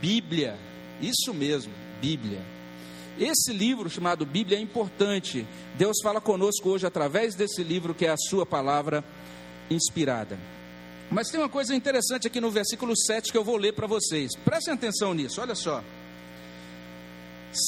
Bíblia. 0.00 0.58
Isso 1.00 1.32
mesmo, 1.32 1.72
Bíblia. 2.00 2.40
Esse 3.18 3.52
livro 3.52 3.88
chamado 3.88 4.26
Bíblia 4.26 4.58
é 4.58 4.60
importante. 4.60 5.46
Deus 5.76 5.96
fala 6.02 6.20
conosco 6.20 6.68
hoje 6.68 6.86
através 6.86 7.34
desse 7.34 7.62
livro 7.62 7.94
que 7.94 8.04
é 8.04 8.10
a 8.10 8.16
sua 8.16 8.44
palavra 8.44 9.02
inspirada. 9.70 10.38
Mas 11.10 11.28
tem 11.28 11.40
uma 11.40 11.48
coisa 11.48 11.74
interessante 11.74 12.26
aqui 12.26 12.40
no 12.40 12.50
versículo 12.50 12.96
7 12.96 13.30
que 13.30 13.38
eu 13.38 13.44
vou 13.44 13.56
ler 13.56 13.72
para 13.72 13.86
vocês. 13.86 14.32
Prestem 14.44 14.74
atenção 14.74 15.14
nisso, 15.14 15.40
olha 15.40 15.54
só. 15.54 15.82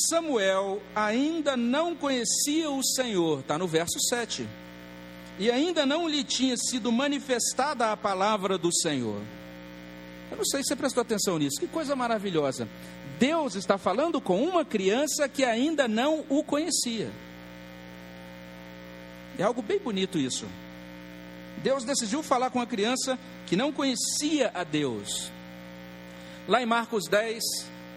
Samuel 0.09 0.83
ainda 0.95 1.57
não 1.57 1.95
conhecia 1.95 2.71
o 2.71 2.83
Senhor, 2.83 3.40
está 3.40 3.57
no 3.57 3.66
verso 3.66 3.99
7. 4.09 4.47
E 5.38 5.50
ainda 5.50 5.87
não 5.87 6.09
lhe 6.09 6.25
tinha 6.25 6.57
sido 6.57 6.90
manifestada 6.90 7.92
a 7.92 7.97
palavra 7.97 8.59
do 8.59 8.75
Senhor. 8.75 9.23
Eu 10.30 10.37
não 10.37 10.45
sei 10.45 10.62
se 10.62 10.68
você 10.68 10.76
prestou 10.76 11.00
atenção 11.00 11.38
nisso, 11.38 11.61
que 11.61 11.66
coisa 11.66 11.97
maravilhosa. 11.97 12.68
Deus 13.18 13.54
está 13.54 13.78
falando 13.78 14.21
com 14.21 14.42
uma 14.42 14.64
criança 14.64 15.28
que 15.28 15.45
ainda 15.45 15.88
não 15.88 16.25
o 16.28 16.42
conhecia. 16.42 17.11
É 19.38 19.45
algo 19.45 19.62
bem 19.62 19.78
bonito 19.78 20.18
isso. 20.18 20.45
Deus 21.62 21.84
decidiu 21.84 22.22
falar 22.22 22.50
com 22.50 22.60
a 22.60 22.66
criança 22.66 23.18
que 23.46 23.56
não 23.56 23.72
conhecia 23.72 24.50
a 24.54 24.64
Deus. 24.64 25.30
Lá 26.46 26.62
em 26.62 26.66
Marcos 26.66 27.04
10, 27.04 27.42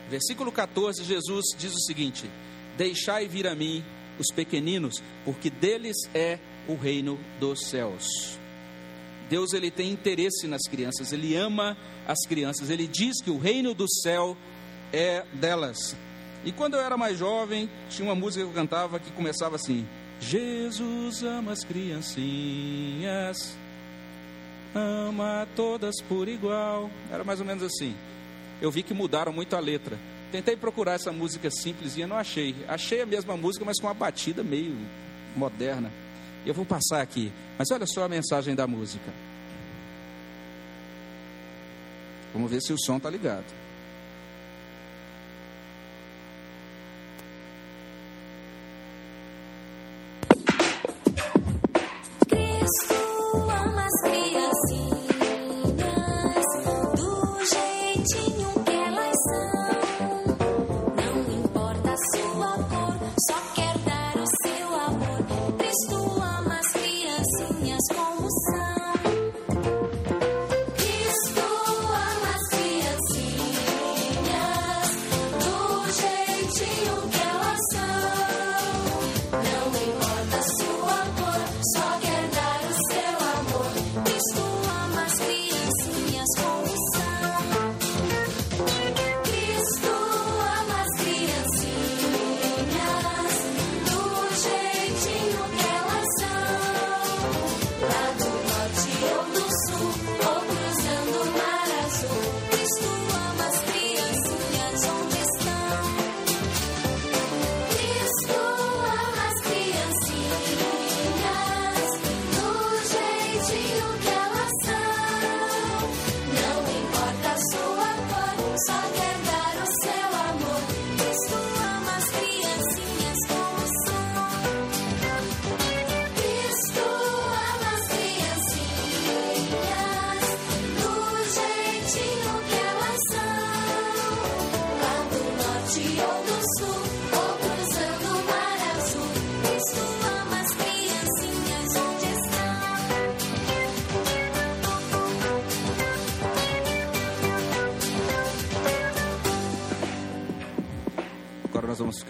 versículo 0.10 0.52
14, 0.52 1.04
Jesus 1.04 1.46
diz 1.58 1.74
o 1.74 1.80
seguinte: 1.82 2.30
Deixai 2.78 3.28
vir 3.28 3.48
a 3.48 3.56
mim 3.56 3.84
os 4.20 4.28
pequeninos, 4.34 5.02
porque 5.24 5.50
deles 5.50 5.96
é 6.14 6.40
o 6.68 6.76
reino 6.76 7.20
dos 7.40 7.68
céus. 7.68 8.06
Deus 9.30 9.54
ele 9.54 9.72
tem 9.72 9.90
interesse 9.90 10.46
nas 10.48 10.64
crianças, 10.64 11.14
ele 11.14 11.36
ama 11.36 11.78
as 12.06 12.28
crianças, 12.28 12.70
ele 12.70 12.86
diz 12.86 13.22
que 13.22 13.32
o 13.32 13.38
reino 13.38 13.74
do 13.74 13.86
céu 13.90 14.36
é 14.92 15.24
delas. 15.34 15.96
E 16.44 16.52
quando 16.52 16.74
eu 16.74 16.82
era 16.82 16.98
mais 16.98 17.18
jovem, 17.18 17.70
tinha 17.90 18.08
uma 18.08 18.16
música 18.16 18.44
que 18.44 18.50
eu 18.50 18.54
cantava 18.54 19.00
que 19.00 19.12
começava 19.12 19.56
assim: 19.56 19.88
Jesus 20.22 21.24
ama 21.24 21.52
as 21.52 21.64
criancinhas, 21.64 23.58
ama 24.74 25.48
todas 25.56 25.96
por 26.08 26.28
igual. 26.28 26.90
Era 27.12 27.24
mais 27.24 27.40
ou 27.40 27.46
menos 27.46 27.64
assim. 27.64 27.96
Eu 28.62 28.70
vi 28.70 28.84
que 28.84 28.94
mudaram 28.94 29.34
muito 29.34 29.56
a 29.56 29.60
letra. 29.60 29.98
Tentei 30.32 30.56
procurar 30.56 30.94
essa 30.94 31.12
música 31.12 31.50
simplesinha, 31.50 32.08
não 32.08 32.16
achei. 32.16 32.56
Achei 32.68 33.02
a 33.02 33.06
mesma 33.06 33.36
música, 33.36 33.66
mas 33.66 33.80
com 33.80 33.88
uma 33.88 33.94
batida 33.94 34.44
meio 34.44 34.78
moderna. 35.36 35.92
Eu 36.46 36.54
vou 36.54 36.66
passar 36.66 37.02
aqui, 37.02 37.32
mas 37.58 37.70
olha 37.72 37.86
só 37.88 38.04
a 38.04 38.10
mensagem 38.10 38.56
da 38.56 38.68
música. 38.68 39.12
Vamos 42.32 42.50
ver 42.50 42.62
se 42.62 42.72
o 42.72 42.78
som 42.78 42.98
está 42.98 43.10
ligado. 43.10 43.46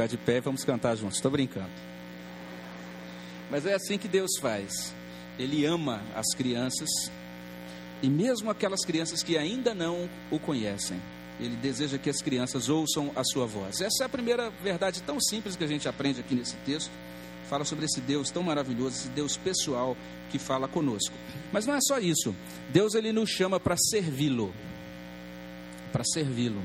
Ficar 0.01 0.08
de 0.08 0.18
pé 0.18 0.38
e 0.38 0.41
vamos 0.41 0.63
cantar 0.63 0.96
juntos. 0.96 1.18
Estou 1.18 1.32
brincando. 1.32 1.70
Mas 3.50 3.65
é 3.65 3.74
assim 3.74 3.98
que 3.98 4.08
Deus 4.08 4.32
faz. 4.39 4.94
Ele 5.38 5.65
ama 5.65 6.01
as 6.15 6.34
crianças 6.36 6.89
e 8.01 8.10
mesmo 8.10 8.50
aquelas 8.50 8.84
crianças 8.86 9.22
que 9.22 9.38
ainda 9.38 9.74
não 9.74 10.10
o 10.32 10.39
conhecem. 10.39 11.00
Ele 11.42 11.56
deseja 11.56 11.98
que 11.98 12.10
as 12.10 12.22
crianças 12.22 12.70
ouçam 12.70 13.12
a 13.16 13.24
sua 13.24 13.48
voz. 13.48 13.82
Essa 13.82 14.04
é 14.04 14.06
a 14.06 14.10
primeira 14.10 14.52
verdade 14.64 15.02
tão 15.02 15.20
simples 15.20 15.56
que 15.56 15.64
a 15.64 15.68
gente 15.68 15.90
aprende 15.90 16.20
aqui 16.20 16.36
nesse 16.36 16.56
texto. 16.58 16.92
Fala 17.50 17.66
sobre 17.66 17.86
esse 17.86 18.00
Deus 18.00 18.30
tão 18.30 18.44
maravilhoso, 18.44 18.96
esse 18.96 19.08
Deus 19.10 19.36
pessoal 19.38 19.98
que 20.30 20.38
fala 20.38 20.68
conosco. 20.68 21.14
Mas 21.52 21.66
não 21.66 21.74
é 21.74 21.82
só 21.82 22.00
isso. 22.00 22.34
Deus 22.70 22.94
ele 22.94 23.12
nos 23.12 23.30
chama 23.30 23.60
para 23.60 23.76
servi-lo. 23.76 24.54
Para 25.92 26.04
servi-lo. 26.04 26.62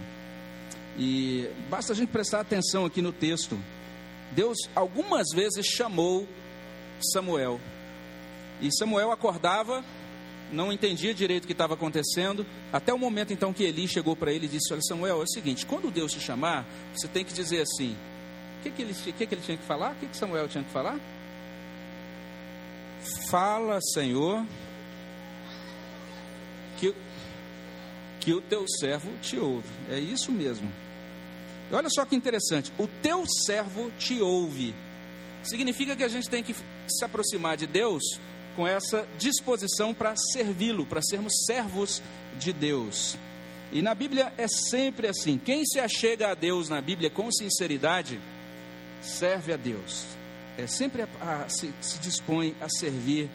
E 0.98 1.48
basta 1.70 1.92
a 1.92 1.96
gente 1.96 2.10
prestar 2.10 2.40
atenção 2.40 2.84
aqui 2.84 3.00
no 3.00 3.12
texto. 3.12 3.58
Deus 4.32 4.58
algumas 4.74 5.28
vezes 5.34 5.66
chamou 5.66 6.28
Samuel. 7.00 7.58
E 8.60 8.70
Samuel 8.76 9.10
acordava, 9.10 9.84
não 10.52 10.72
entendia 10.72 11.12
direito 11.12 11.44
o 11.44 11.46
que 11.46 11.52
estava 11.52 11.74
acontecendo, 11.74 12.46
até 12.72 12.92
o 12.92 12.98
momento 12.98 13.32
então 13.32 13.52
que 13.52 13.64
Eli 13.64 13.88
chegou 13.88 14.14
para 14.14 14.32
ele 14.32 14.46
e 14.46 14.48
disse: 14.48 14.72
Olha, 14.72 14.82
Samuel, 14.82 15.20
é 15.20 15.24
o 15.24 15.28
seguinte, 15.28 15.66
quando 15.66 15.90
Deus 15.90 16.12
te 16.12 16.20
chamar, 16.20 16.64
você 16.94 17.08
tem 17.08 17.24
que 17.24 17.32
dizer 17.32 17.62
assim: 17.62 17.96
o 18.60 18.62
que, 18.62 18.70
que, 18.70 18.82
ele, 18.82 18.94
que, 18.94 19.26
que 19.26 19.34
ele 19.34 19.42
tinha 19.42 19.56
que 19.56 19.64
falar? 19.64 19.92
O 19.92 19.94
que, 19.96 20.06
que 20.06 20.16
Samuel 20.16 20.48
tinha 20.48 20.64
que 20.64 20.70
falar? 20.70 20.98
Fala, 23.28 23.80
Senhor, 23.80 24.44
que, 26.76 26.94
que 28.20 28.32
o 28.32 28.40
teu 28.40 28.64
servo 28.80 29.10
te 29.22 29.36
ouve. 29.38 29.68
É 29.90 29.98
isso 29.98 30.32
mesmo. 30.32 30.70
Olha 31.70 31.88
só 31.90 32.04
que 32.04 32.14
interessante, 32.14 32.72
o 32.78 32.86
teu 32.86 33.24
servo 33.44 33.90
te 33.98 34.20
ouve. 34.20 34.74
Significa 35.42 35.96
que 35.96 36.04
a 36.04 36.08
gente 36.08 36.28
tem 36.28 36.42
que 36.42 36.54
se 36.54 37.04
aproximar 37.04 37.56
de 37.56 37.66
Deus 37.66 38.02
com 38.56 38.66
essa 38.66 39.06
disposição 39.18 39.92
para 39.92 40.16
servi-lo, 40.32 40.86
para 40.86 41.02
sermos 41.02 41.44
servos 41.46 42.02
de 42.38 42.52
Deus. 42.52 43.16
E 43.70 43.82
na 43.82 43.94
Bíblia 43.94 44.32
é 44.38 44.48
sempre 44.48 45.06
assim: 45.06 45.38
quem 45.38 45.64
se 45.64 45.78
achega 45.78 46.30
a 46.30 46.34
Deus 46.34 46.68
na 46.68 46.80
Bíblia 46.80 47.10
com 47.10 47.30
sinceridade, 47.30 48.18
serve 49.02 49.52
a 49.52 49.56
Deus. 49.56 50.04
É 50.56 50.66
sempre 50.66 51.02
a, 51.02 51.08
a, 51.20 51.48
se, 51.48 51.72
se 51.82 51.98
dispõe 51.98 52.56
a 52.60 52.68
servir 52.68 53.28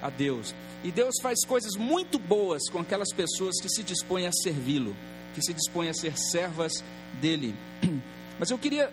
a 0.00 0.08
Deus. 0.08 0.54
E 0.84 0.92
Deus 0.92 1.16
faz 1.20 1.44
coisas 1.44 1.74
muito 1.74 2.18
boas 2.18 2.62
com 2.70 2.78
aquelas 2.78 3.12
pessoas 3.12 3.60
que 3.60 3.68
se 3.68 3.82
dispõem 3.82 4.28
a 4.28 4.32
servi-lo, 4.32 4.96
que 5.34 5.42
se 5.42 5.52
dispõem 5.52 5.88
a 5.88 5.94
ser 5.94 6.16
servas 6.16 6.84
dele. 7.20 7.54
Mas 8.38 8.50
eu 8.50 8.58
queria 8.58 8.92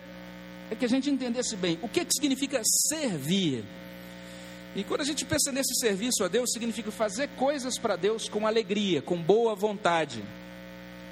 é 0.72 0.76
que 0.76 0.86
a 0.86 0.90
gente 0.90 1.10
entendesse 1.12 1.56
bem 1.56 1.78
o 1.82 1.88
que, 1.88 2.04
que 2.04 2.14
significa 2.14 2.60
servir. 2.64 3.64
E 4.76 4.84
quando 4.84 5.02
a 5.02 5.06
gente 5.06 5.24
pensa 5.24 5.52
nesse 5.54 5.74
serviço 5.76 6.24
a 6.24 6.28
Deus, 6.28 6.52
significa 6.52 6.92
fazer 6.92 7.30
coisas 7.30 7.78
para 7.78 7.96
Deus 7.96 8.28
com 8.28 8.46
alegria, 8.46 9.02
com 9.02 9.22
boa 9.22 9.56
vontade. 9.56 10.22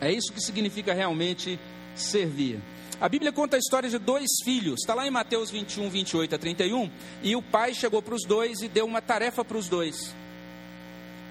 É 0.01 0.11
isso 0.11 0.33
que 0.33 0.41
significa 0.41 0.93
realmente 0.93 1.57
servir. 1.95 2.59
A 2.99 3.07
Bíblia 3.07 3.31
conta 3.31 3.55
a 3.55 3.59
história 3.59 3.89
de 3.89 3.97
dois 3.97 4.29
filhos, 4.43 4.81
está 4.81 4.93
lá 4.93 5.07
em 5.07 5.11
Mateus 5.11 5.49
21, 5.49 5.89
28 5.89 6.35
a 6.35 6.37
31, 6.37 6.91
e 7.21 7.35
o 7.35 7.41
pai 7.41 7.73
chegou 7.73 8.01
para 8.01 8.15
os 8.15 8.23
dois 8.25 8.61
e 8.61 8.67
deu 8.67 8.85
uma 8.85 9.01
tarefa 9.01 9.45
para 9.45 9.57
os 9.57 9.69
dois. 9.69 10.13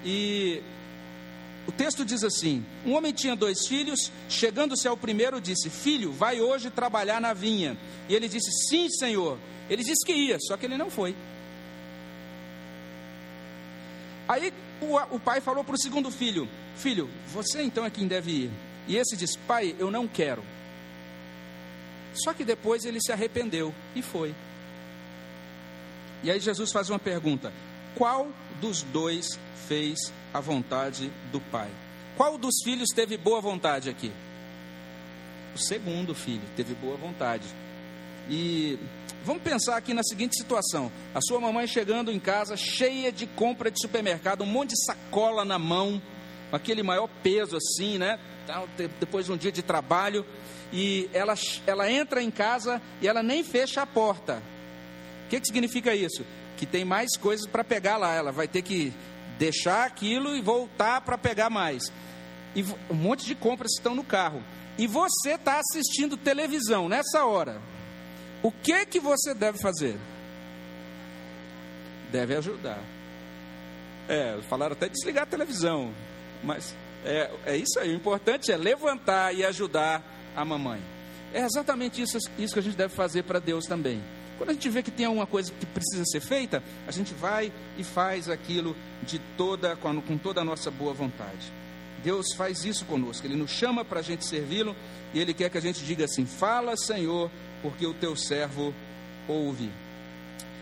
E 0.03 0.61
o 1.67 1.71
texto 1.71 2.03
diz 2.03 2.23
assim: 2.23 2.65
Um 2.85 2.93
homem 2.93 3.13
tinha 3.13 3.35
dois 3.35 3.67
filhos, 3.67 4.11
chegando-se 4.27 4.87
ao 4.87 4.97
primeiro, 4.97 5.39
disse: 5.39 5.69
Filho, 5.69 6.11
vai 6.11 6.41
hoje 6.41 6.69
trabalhar 6.69 7.21
na 7.21 7.33
vinha. 7.33 7.77
E 8.09 8.15
ele 8.15 8.27
disse: 8.27 8.51
Sim, 8.69 8.89
senhor. 8.89 9.37
Ele 9.69 9.83
disse 9.83 10.05
que 10.05 10.11
ia, 10.11 10.37
só 10.41 10.57
que 10.57 10.65
ele 10.65 10.77
não 10.77 10.89
foi. 10.89 11.15
Aí 14.33 14.51
o, 14.81 15.15
o 15.15 15.19
pai 15.19 15.39
falou 15.39 15.63
para 15.63 15.75
o 15.75 15.79
segundo 15.79 16.09
filho: 16.09 16.49
Filho, 16.75 17.07
você 17.31 17.61
então 17.61 17.85
é 17.85 17.91
quem 17.91 18.07
deve 18.07 18.31
ir. 18.31 18.51
E 18.87 18.97
esse 18.97 19.15
diz: 19.15 19.35
Pai, 19.35 19.75
eu 19.77 19.91
não 19.91 20.07
quero. 20.07 20.43
Só 22.15 22.33
que 22.33 22.43
depois 22.43 22.83
ele 22.83 22.99
se 22.99 23.11
arrependeu 23.11 23.71
e 23.95 24.01
foi. 24.01 24.33
E 26.23 26.31
aí 26.31 26.39
Jesus 26.39 26.71
faz 26.71 26.89
uma 26.89 26.97
pergunta: 26.97 27.53
qual 27.95 28.27
dos 28.59 28.81
dois 28.81 29.39
fez 29.67 30.11
a 30.33 30.39
vontade 30.39 31.11
do 31.31 31.39
Pai? 31.39 31.69
Qual 32.17 32.35
dos 32.35 32.55
filhos 32.63 32.89
teve 32.89 33.17
boa 33.17 33.39
vontade 33.39 33.87
aqui? 33.87 34.11
O 35.53 35.59
segundo 35.59 36.15
filho 36.15 36.41
teve 36.55 36.73
boa 36.73 36.97
vontade. 36.97 37.45
E 38.29 38.79
vamos 39.23 39.43
pensar 39.43 39.77
aqui 39.77 39.93
na 39.93 40.03
seguinte 40.03 40.37
situação: 40.37 40.91
a 41.13 41.19
sua 41.21 41.39
mamãe 41.39 41.67
chegando 41.67 42.11
em 42.11 42.19
casa 42.19 42.55
cheia 42.55 43.11
de 43.11 43.27
compra 43.27 43.69
de 43.69 43.81
supermercado, 43.81 44.43
um 44.43 44.47
monte 44.47 44.69
de 44.69 44.85
sacola 44.85 45.43
na 45.43 45.59
mão, 45.59 46.01
aquele 46.51 46.83
maior 46.83 47.09
peso 47.21 47.57
assim, 47.57 47.97
né? 47.97 48.19
Depois 48.99 49.25
de 49.25 49.31
um 49.31 49.37
dia 49.37 49.51
de 49.51 49.61
trabalho, 49.61 50.25
e 50.71 51.09
ela, 51.13 51.35
ela 51.67 51.91
entra 51.91 52.21
em 52.21 52.31
casa 52.31 52.81
e 53.01 53.07
ela 53.07 53.21
nem 53.21 53.43
fecha 53.43 53.81
a 53.81 53.85
porta. 53.85 54.41
O 55.25 55.29
que, 55.29 55.39
que 55.39 55.45
significa 55.45 55.95
isso? 55.95 56.25
Que 56.57 56.65
tem 56.65 56.83
mais 56.83 57.15
coisas 57.15 57.47
para 57.47 57.63
pegar 57.63 57.97
lá. 57.97 58.13
Ela 58.15 58.31
vai 58.31 58.47
ter 58.47 58.63
que 58.63 58.91
deixar 59.37 59.85
aquilo 59.85 60.35
e 60.35 60.41
voltar 60.41 61.01
para 61.01 61.17
pegar 61.17 61.49
mais. 61.49 61.91
E 62.55 62.63
um 62.89 62.95
monte 62.95 63.25
de 63.25 63.35
compras 63.35 63.73
estão 63.73 63.93
no 63.93 64.03
carro. 64.03 64.43
E 64.77 64.87
você 64.87 65.33
está 65.33 65.59
assistindo 65.59 66.17
televisão 66.17 66.89
nessa 66.89 67.23
hora. 67.25 67.61
O 68.43 68.51
que 68.51 68.85
que 68.85 68.99
você 68.99 69.33
deve 69.33 69.57
fazer? 69.57 69.97
Deve 72.11 72.35
ajudar. 72.35 72.79
É, 74.07 74.37
falaram 74.49 74.73
até 74.73 74.89
desligar 74.89 75.23
a 75.23 75.25
televisão. 75.25 75.93
Mas 76.43 76.75
é, 77.05 77.31
é 77.45 77.57
isso 77.57 77.79
aí. 77.79 77.93
O 77.93 77.95
importante 77.95 78.51
é 78.51 78.57
levantar 78.57 79.33
e 79.33 79.45
ajudar 79.45 80.03
a 80.35 80.43
mamãe. 80.43 80.81
É 81.33 81.39
exatamente 81.39 82.01
isso, 82.01 82.17
isso 82.37 82.53
que 82.53 82.59
a 82.59 82.63
gente 82.63 82.75
deve 82.75 82.93
fazer 82.93 83.23
para 83.23 83.39
Deus 83.39 83.65
também. 83.65 84.03
Quando 84.37 84.49
a 84.49 84.53
gente 84.53 84.69
vê 84.69 84.83
que 84.83 84.91
tem 84.91 85.05
alguma 85.05 85.25
coisa 85.25 85.51
que 85.51 85.65
precisa 85.65 86.03
ser 86.05 86.19
feita, 86.19 86.61
a 86.85 86.91
gente 86.91 87.13
vai 87.13 87.51
e 87.77 87.83
faz 87.83 88.29
aquilo 88.29 88.75
de 89.03 89.19
toda, 89.37 89.75
com 89.75 90.17
toda 90.17 90.41
a 90.41 90.43
nossa 90.43 90.69
boa 90.69 90.93
vontade. 90.93 91.51
Deus 92.03 92.33
faz 92.33 92.65
isso 92.65 92.83
conosco, 92.85 93.25
Ele 93.25 93.35
nos 93.35 93.51
chama 93.51 93.85
para 93.85 94.01
a 94.01 94.03
gente 94.03 94.25
servi-lo 94.25 94.75
e 95.13 95.19
Ele 95.19 95.33
quer 95.33 95.49
que 95.49 95.57
a 95.57 95.61
gente 95.61 95.85
diga 95.85 96.03
assim: 96.03 96.25
Fala, 96.25 96.75
Senhor, 96.75 97.31
porque 97.63 97.87
o 97.87 97.93
teu 97.93 98.15
servo 98.15 98.71
ouve. 99.27 99.71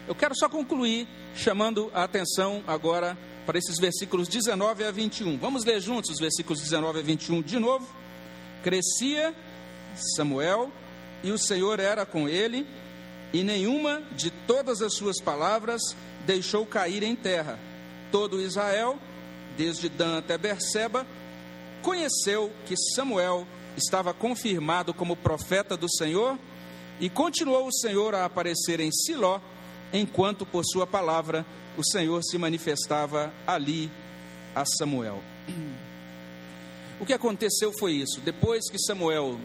Eu 0.07 0.15
quero 0.15 0.35
só 0.35 0.47
concluir 0.47 1.07
chamando 1.35 1.91
a 1.93 2.03
atenção 2.03 2.63
agora 2.67 3.17
para 3.45 3.57
esses 3.57 3.77
versículos 3.77 4.27
19 4.29 4.85
a 4.85 4.91
21. 4.91 5.37
Vamos 5.37 5.65
ler 5.65 5.81
juntos 5.81 6.11
os 6.11 6.19
versículos 6.19 6.61
19 6.61 6.99
a 6.99 7.01
21 7.01 7.41
de 7.41 7.59
novo. 7.59 7.87
Crescia 8.63 9.35
Samuel 10.15 10.71
e 11.23 11.31
o 11.31 11.37
Senhor 11.37 11.79
era 11.79 12.05
com 12.05 12.27
ele, 12.27 12.67
e 13.33 13.43
nenhuma 13.43 14.01
de 14.15 14.31
todas 14.31 14.81
as 14.81 14.93
suas 14.93 15.19
palavras 15.21 15.81
deixou 16.25 16.65
cair 16.65 17.03
em 17.03 17.15
terra. 17.15 17.59
Todo 18.11 18.41
Israel, 18.41 18.99
desde 19.57 19.87
Dan 19.89 20.17
até 20.17 20.37
Berseba, 20.37 21.05
conheceu 21.81 22.51
que 22.65 22.75
Samuel 22.95 23.47
estava 23.77 24.13
confirmado 24.13 24.93
como 24.93 25.15
profeta 25.15 25.77
do 25.77 25.89
Senhor, 25.89 26.37
e 27.01 27.09
continuou 27.09 27.67
o 27.67 27.73
Senhor 27.73 28.13
a 28.13 28.25
aparecer 28.25 28.79
em 28.79 28.91
Siló, 28.91 29.39
enquanto 29.91 30.45
por 30.45 30.63
sua 30.63 30.85
palavra 30.85 31.43
o 31.75 31.83
Senhor 31.83 32.23
se 32.23 32.37
manifestava 32.37 33.33
ali 33.45 33.89
a 34.53 34.63
Samuel. 34.63 35.19
O 36.99 37.05
que 37.05 37.13
aconteceu 37.13 37.73
foi 37.79 37.93
isso. 37.93 38.21
Depois 38.21 38.69
que 38.69 38.77
Samuel 38.77 39.39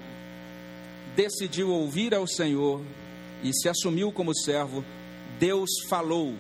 decidiu 1.17 1.71
ouvir 1.71 2.15
ao 2.15 2.27
Senhor 2.27 2.83
e 3.43 3.51
se 3.55 3.67
assumiu 3.67 4.13
como 4.13 4.37
servo, 4.37 4.85
Deus 5.39 5.71
falou 5.89 6.35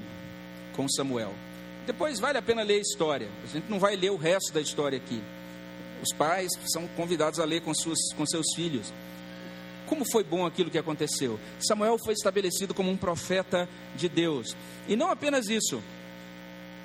com 0.75 0.87
Samuel. 0.87 1.33
Depois 1.87 2.21
vale 2.21 2.37
a 2.37 2.43
pena 2.43 2.63
ler 2.63 2.75
a 2.75 2.83
história. 2.83 3.31
A 3.43 3.47
gente 3.47 3.71
não 3.71 3.79
vai 3.79 3.97
ler 3.97 4.11
o 4.11 4.17
resto 4.17 4.53
da 4.53 4.61
história 4.61 4.99
aqui. 4.99 5.23
Os 6.03 6.13
pais 6.15 6.51
são 6.67 6.87
convidados 6.89 7.41
a 7.41 7.45
ler 7.47 7.63
com, 7.63 7.73
suas, 7.73 7.99
com 8.15 8.27
seus 8.27 8.47
filhos. 8.55 8.93
Como 9.87 10.05
foi 10.05 10.25
bom 10.25 10.45
aquilo 10.45 10.71
que 10.71 10.79
aconteceu? 10.79 11.39
Samuel 11.61 11.97
foi 12.05 12.15
estabelecido 12.15 12.75
como 12.75 12.91
um 12.91 12.97
profeta 12.97 13.69
de 13.97 14.09
Deus. 14.09 14.57
E 14.89 14.97
não 14.97 15.11
apenas 15.11 15.49
isso. 15.49 15.83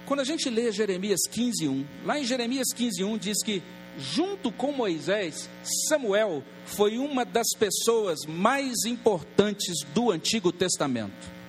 Quando 0.05 0.19
a 0.19 0.25
gente 0.25 0.49
lê 0.49 0.71
Jeremias 0.71 1.21
15:1, 1.29 1.85
lá 2.05 2.19
em 2.19 2.25
Jeremias 2.25 2.67
15:1 2.75 3.17
diz 3.17 3.43
que 3.43 3.61
junto 3.97 4.51
com 4.51 4.71
Moisés, 4.71 5.49
Samuel 5.89 6.43
foi 6.65 6.97
uma 6.97 7.25
das 7.25 7.47
pessoas 7.57 8.19
mais 8.27 8.85
importantes 8.85 9.85
do 9.93 10.11
Antigo 10.11 10.51
Testamento. 10.51 11.41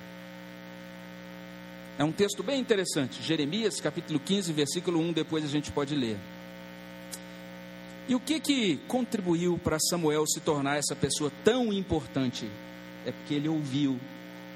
É 1.98 2.04
um 2.04 2.12
texto 2.12 2.42
bem 2.42 2.60
interessante, 2.60 3.22
Jeremias 3.22 3.80
capítulo 3.80 4.18
15, 4.18 4.52
versículo 4.52 4.98
1, 4.98 5.12
depois 5.12 5.44
a 5.44 5.48
gente 5.48 5.70
pode 5.70 5.94
ler. 5.94 6.16
E 8.08 8.14
o 8.14 8.20
que 8.20 8.40
que 8.40 8.76
contribuiu 8.88 9.58
para 9.62 9.78
Samuel 9.78 10.26
se 10.26 10.40
tornar 10.40 10.76
essa 10.76 10.94
pessoa 10.96 11.30
tão 11.44 11.72
importante? 11.72 12.50
É 13.06 13.12
porque 13.12 13.34
ele 13.34 13.48
ouviu 13.48 13.98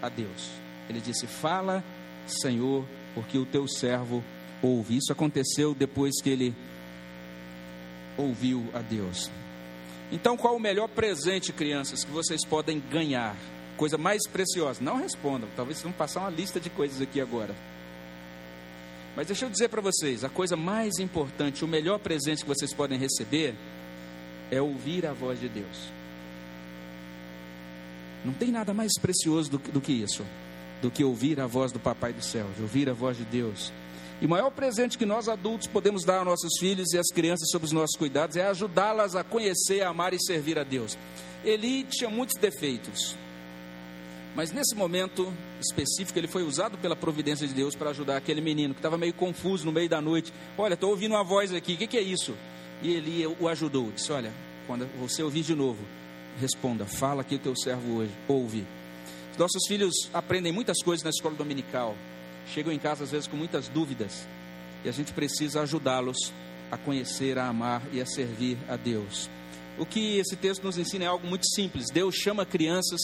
a 0.03 0.09
Deus. 0.09 0.51
Ele 0.89 1.01
disse: 1.01 1.27
Fala, 1.27 1.83
Senhor, 2.27 2.85
porque 3.15 3.39
o 3.39 3.47
teu 3.47 3.69
servo 3.69 4.23
ouve. 4.63 4.97
Isso 4.97 5.13
aconteceu 5.13 5.75
depois 5.75 6.21
que 6.21 6.31
ele 6.31 6.55
ouviu 8.17 8.69
a 8.75 8.81
Deus. 8.81 9.31
Então, 10.11 10.37
qual 10.37 10.57
o 10.57 10.61
melhor 10.61 10.89
presente, 10.89 11.53
crianças, 11.53 12.05
que 12.05 12.11
vocês 12.11 12.45
podem 12.45 12.81
ganhar? 12.91 13.37
Coisa 13.77 13.99
mais 13.99 14.27
preciosa. 14.27 14.83
Não 14.83 14.97
respondam, 14.97 15.49
talvez 15.57 15.79
vocês 15.79 15.85
vão 15.85 15.93
passar 15.93 16.21
uma 16.21 16.31
lista 16.31 16.61
de 16.61 16.71
coisas 16.71 17.01
aqui 17.01 17.21
agora. 17.21 17.55
Mas 19.17 19.27
deixa 19.27 19.47
eu 19.47 19.51
dizer 19.51 19.69
para 19.69 19.81
vocês: 19.81 20.23
a 20.23 20.29
coisa 20.29 20.57
mais 20.57 20.99
importante, 20.99 21.65
o 21.65 21.69
melhor 21.69 21.99
presente 21.99 22.43
que 22.43 22.49
vocês 22.49 22.75
podem 22.75 22.99
receber 22.99 23.55
é 24.51 24.61
ouvir 24.61 25.07
a 25.07 25.15
voz 25.15 25.41
de 25.41 25.49
Deus. 25.49 25.91
Não 28.25 28.35
tem 28.35 28.51
nada 28.51 28.75
mais 28.75 28.93
precioso 29.01 29.51
do, 29.51 29.59
do 29.59 29.81
que 29.81 29.93
isso, 29.93 30.25
do 30.83 30.91
que 30.91 31.03
ouvir 31.03 31.41
a 31.41 31.47
voz 31.47 31.73
do 31.73 31.81
Papai 31.81 32.13
do 32.13 32.23
céu, 32.23 32.47
de 32.55 32.63
ouvir 32.63 32.91
a 32.91 32.93
voz 32.93 33.17
de 33.17 33.25
Deus. 33.25 33.73
E 34.21 34.27
o 34.27 34.29
maior 34.29 34.51
presente 34.51 34.97
que 34.97 35.07
nós 35.07 35.29
adultos 35.29 35.67
podemos 35.67 36.05
dar 36.05 36.19
aos 36.19 36.27
nossos 36.27 36.59
filhos 36.59 36.93
e 36.93 36.99
às 36.99 37.07
crianças 37.09 37.51
sob 37.51 37.65
os 37.65 37.73
nossos 37.73 37.97
cuidados 37.97 38.37
é 38.37 38.47
ajudá-las 38.47 39.15
a 39.15 39.23
conhecer, 39.23 39.83
amar 39.83 40.15
e 40.15 40.19
servir 40.23 40.59
a 40.59 40.65
Deus. 40.65 40.97
Eli 41.45 41.85
tinha 41.85 42.11
muitos 42.11 42.35
defeitos, 42.41 43.17
mas 44.37 44.53
nesse 44.53 44.75
momento 44.75 45.33
específico, 45.59 46.19
ele 46.19 46.29
foi 46.29 46.43
usado 46.43 46.77
pela 46.77 46.95
providência 46.95 47.49
de 47.49 47.55
Deus 47.55 47.75
para 47.75 47.89
ajudar 47.89 48.19
aquele 48.19 48.43
menino 48.43 48.75
que 48.75 48.81
estava 48.81 48.99
meio 48.99 49.15
confuso 49.15 49.65
no 49.65 49.73
meio 49.73 49.89
da 49.89 49.99
noite. 49.99 50.31
Olha, 50.59 50.75
estou 50.75 50.91
ouvindo 50.91 51.13
uma 51.13 51.25
voz 51.25 51.55
aqui, 51.55 51.73
o 51.73 51.77
que, 51.79 51.87
que, 51.87 51.97
é 51.97 52.03
isso? 52.03 52.35
E 52.83 52.93
ele 52.93 53.27
o 53.41 53.49
ajudou. 53.49 53.91
Disse: 53.91 54.13
Olha, 54.13 54.31
quando 54.67 54.87
você 55.01 55.23
ouvir 55.23 55.41
de 55.41 55.55
novo, 55.55 55.83
responda, 56.39 56.85
fala 56.85 57.25
que 57.25 57.37
o 57.37 57.39
teu 57.39 57.57
servo 57.57 57.97
hoje 57.97 58.13
ouve. 58.29 58.67
Nossos 59.39 59.67
filhos 59.67 60.11
aprendem 60.13 60.53
muitas 60.53 60.83
coisas 60.83 61.03
na 61.03 61.11
escola 61.11 61.35
dominical, 61.35 61.97
chegam 62.53 62.71
em 62.71 62.79
casa 62.79 63.05
às 63.05 63.11
vezes 63.11 63.27
com 63.27 63.39
muitas 63.39 63.69
dúvidas, 63.69 64.27
e 64.85 64.89
a 64.91 64.93
gente 64.93 65.15
precisa 65.15 65.63
ajudá-los 65.63 66.31
a 66.71 66.77
conhecer, 66.77 67.39
a 67.39 67.47
amar 67.47 67.81
e 67.91 68.03
a 68.03 68.07
servir 68.07 68.59
a 68.69 68.77
Deus. 68.77 69.31
O 69.79 69.87
que 69.87 70.19
esse 70.19 70.37
texto 70.37 70.63
nos 70.63 70.77
ensina 70.77 71.05
é 71.05 71.07
algo 71.09 71.27
muito 71.27 71.47
simples. 71.55 71.87
Deus 71.91 72.15
chama 72.15 72.47
crianças 72.47 73.01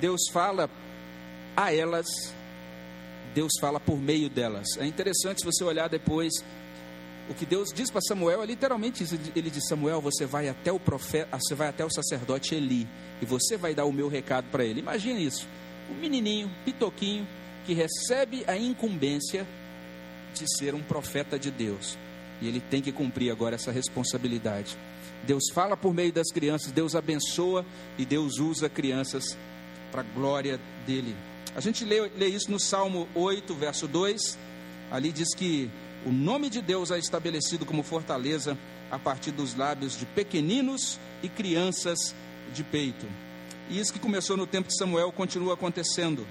Deus 0.00 0.22
fala 0.32 0.68
a 1.56 1.72
elas, 1.72 2.06
Deus 3.34 3.52
fala 3.60 3.78
por 3.78 3.98
meio 3.98 4.28
delas. 4.28 4.66
É 4.78 4.86
interessante 4.86 5.44
você 5.44 5.62
olhar 5.64 5.88
depois 5.88 6.32
o 7.28 7.34
que 7.34 7.46
Deus 7.46 7.70
diz 7.74 7.90
para 7.90 8.00
Samuel 8.02 8.42
é 8.42 8.46
literalmente. 8.46 9.04
Ele 9.34 9.50
diz: 9.50 9.66
Samuel, 9.68 10.00
você 10.00 10.26
vai 10.26 10.48
até 10.48 10.72
o 10.72 10.78
profeta, 10.78 11.38
você 11.38 11.54
vai 11.54 11.68
até 11.68 11.84
o 11.84 11.90
sacerdote 11.90 12.54
Eli 12.54 12.86
e 13.22 13.24
você 13.24 13.56
vai 13.56 13.74
dar 13.74 13.84
o 13.84 13.92
meu 13.92 14.08
recado 14.08 14.46
para 14.50 14.64
ele. 14.64 14.80
Imagina 14.80 15.18
isso: 15.18 15.46
um 15.90 15.94
menininho, 15.94 16.50
pitoquinho, 16.64 17.26
que 17.64 17.72
recebe 17.72 18.44
a 18.46 18.56
incumbência 18.56 19.46
de 20.34 20.44
ser 20.58 20.74
um 20.74 20.82
profeta 20.82 21.38
de 21.38 21.50
Deus 21.50 21.96
e 22.40 22.48
ele 22.48 22.60
tem 22.60 22.82
que 22.82 22.92
cumprir 22.92 23.30
agora 23.30 23.54
essa 23.54 23.72
responsabilidade. 23.72 24.76
Deus 25.22 25.44
fala 25.52 25.76
por 25.76 25.94
meio 25.94 26.12
das 26.12 26.30
crianças, 26.30 26.70
Deus 26.70 26.94
abençoa 26.94 27.64
e 27.96 28.04
Deus 28.04 28.38
usa 28.38 28.68
crianças 28.68 29.36
para 29.94 30.00
a 30.00 30.04
glória 30.12 30.58
dele. 30.84 31.14
A 31.54 31.60
gente 31.60 31.84
lê, 31.84 32.00
lê 32.18 32.26
isso 32.26 32.50
no 32.50 32.58
Salmo 32.58 33.08
8, 33.14 33.54
verso 33.54 33.86
2. 33.86 34.36
Ali 34.90 35.12
diz 35.12 35.32
que 35.36 35.70
o 36.04 36.10
nome 36.10 36.50
de 36.50 36.60
Deus 36.60 36.90
é 36.90 36.98
estabelecido 36.98 37.64
como 37.64 37.84
fortaleza 37.84 38.58
a 38.90 38.98
partir 38.98 39.30
dos 39.30 39.54
lábios 39.54 39.96
de 39.96 40.04
pequeninos 40.04 40.98
e 41.22 41.28
crianças 41.28 42.12
de 42.52 42.64
peito. 42.64 43.06
E 43.70 43.78
isso 43.78 43.92
que 43.92 44.00
começou 44.00 44.36
no 44.36 44.48
tempo 44.48 44.66
de 44.66 44.76
Samuel 44.76 45.12
continua 45.12 45.54
acontecendo, 45.54 46.26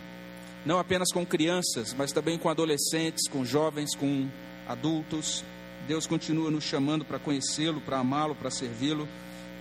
não 0.65 0.78
apenas 0.78 1.10
com 1.13 1.26
crianças, 1.26 1.95
mas 1.97 2.12
também 2.12 2.38
com 2.38 2.49
adolescentes, 2.49 3.30
com 3.30 3.45
jovens, 3.45 3.95
com 3.95 4.28
adultos. 4.67 5.41
Deus 5.88 6.06
continua 6.06 6.52
nos 6.52 6.65
chamando 6.65 7.06
para 7.06 7.17
conhecê-lo, 7.17 7.80
para 7.80 7.99
amá-lo, 7.99 8.36
para 8.36 8.52
servi-lo. 8.52 9.08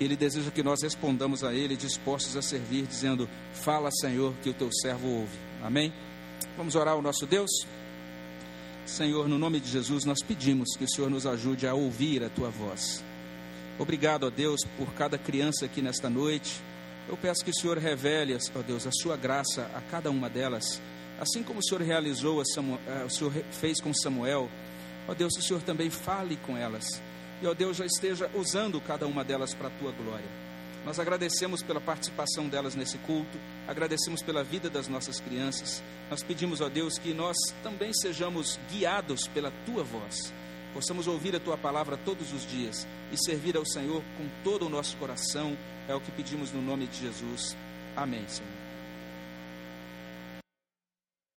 Ele 0.03 0.17
deseja 0.17 0.51
que 0.51 0.63
nós 0.63 0.83
respondamos 0.83 1.45
a 1.45 1.55
Ele 1.55 1.77
dispostos 1.77 2.37
a 2.37 2.43
servir, 2.43 2.87
dizendo: 2.87 3.29
Fala, 3.53 3.91
Senhor, 3.91 4.35
que 4.43 4.51
o 4.51 4.55
teu 4.55 4.71
servo 4.73 5.09
ouve. 5.09 5.39
Amém? 5.63 5.93
Vamos 6.57 6.75
orar 6.75 6.95
ao 6.95 7.03
nosso 7.03 7.27
Deus? 7.27 7.51
Senhor, 8.85 9.29
no 9.29 9.39
nome 9.39 9.61
de 9.61 9.71
Jesus, 9.71 10.05
nós 10.05 10.19
pedimos 10.23 10.77
que 10.77 10.85
o 10.85 10.89
Senhor 10.89 11.09
nos 11.09 11.27
ajude 11.27 11.67
a 11.67 11.75
ouvir 11.75 12.25
a 12.25 12.29
tua 12.29 12.51
voz. 12.51 13.03
Obrigado, 13.79 14.25
ó 14.25 14.31
Deus, 14.31 14.61
por 14.77 14.93
cada 14.95 15.17
criança 15.17 15.65
aqui 15.65 15.81
nesta 15.81 16.11
noite. 16.11 16.61
Eu 17.09 17.17
peço 17.17 17.45
que 17.45 17.51
o 17.51 17.55
Senhor 17.55 17.79
revele, 17.79 18.37
ó 18.55 18.63
Deus, 18.63 18.87
a 18.87 18.91
sua 18.93 19.17
graça 19.17 19.71
a 19.75 19.81
cada 19.81 20.11
uma 20.11 20.29
delas, 20.29 20.81
assim 21.19 21.43
como 21.43 21.61
o 21.61 21.65
Senhor 21.65 21.81
realizou, 21.83 22.45
Samuel, 22.45 22.81
eh, 22.87 23.05
o 23.05 23.11
Senhor 23.11 23.33
fez 23.53 23.81
com 23.81 23.95
Samuel. 23.95 24.49
Ó 25.09 25.15
Deus, 25.15 25.33
o 25.37 25.43
Senhor 25.43 25.63
também 25.63 25.91
fale 25.91 26.37
com 26.37 26.57
elas. 26.57 26.85
E 27.43 27.47
ó 27.47 27.53
Deus, 27.53 27.77
já 27.77 27.85
esteja 27.85 28.31
usando 28.35 28.81
cada 28.81 29.05
uma 29.05 29.25
delas 29.25 29.53
para 29.53 29.67
a 29.67 29.71
tua 29.73 29.91
glória. 29.91 30.29
Nós 30.85 31.01
agradecemos 31.01 31.63
pela 31.63 31.81
participação 31.81 32.49
delas 32.49 32.77
nesse 32.77 32.99
culto, 32.99 33.39
agradecemos 33.67 34.23
pela 34.23 34.45
vida 34.45 34.71
das 34.71 34.87
nossas 34.87 35.21
crianças. 35.21 35.83
Nós 36.09 36.23
pedimos 36.23 36.63
a 36.63 36.69
Deus 36.69 36.99
que 36.99 37.13
nós 37.13 37.37
também 37.63 37.93
sejamos 37.93 38.61
guiados 38.71 39.27
pela 39.27 39.53
tua 39.67 39.83
voz, 39.83 40.33
possamos 40.73 41.07
ouvir 41.09 41.35
a 41.35 41.41
tua 41.41 41.57
palavra 41.57 41.97
todos 41.97 42.33
os 42.33 42.47
dias 42.47 42.87
e 43.13 43.17
servir 43.25 43.57
ao 43.57 43.67
Senhor 43.67 44.03
com 44.17 44.29
todo 44.45 44.67
o 44.67 44.71
nosso 44.71 44.97
coração. 44.97 45.57
É 45.89 45.95
o 45.95 46.01
que 46.01 46.13
pedimos 46.13 46.53
no 46.53 46.63
nome 46.63 46.87
de 46.87 47.01
Jesus. 47.01 47.57
Amém, 47.97 48.25
Senhor. 48.29 48.62